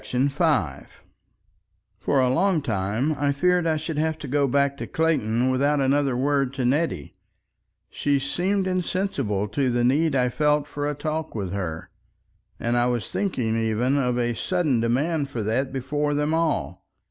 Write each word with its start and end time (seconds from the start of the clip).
§5 0.31 1.03
For 1.99 2.19
a 2.19 2.29
long 2.31 2.63
time 2.63 3.13
I 3.19 3.31
feared 3.31 3.67
I 3.67 3.77
should 3.77 3.99
have 3.99 4.17
to 4.17 4.27
go 4.27 4.47
back 4.47 4.75
to 4.77 4.87
Clayton 4.87 5.51
without 5.51 5.79
another 5.79 6.17
word 6.17 6.55
to 6.55 6.65
Nettie, 6.65 7.13
she 7.87 8.17
seemed 8.17 8.65
insensible 8.65 9.47
to 9.49 9.69
the 9.69 9.83
need 9.83 10.15
I 10.15 10.29
felt 10.29 10.65
for 10.65 10.89
a 10.89 10.95
talk 10.95 11.35
with 11.35 11.51
her, 11.53 11.91
and 12.59 12.79
I 12.79 12.87
was 12.87 13.11
thinking 13.11 13.55
even 13.55 13.95
of 13.99 14.17
a 14.17 14.33
sudden 14.33 14.79
demand 14.79 15.29
for 15.29 15.43
that 15.43 15.71
before 15.71 16.15
them 16.15 16.33
all. 16.33 16.83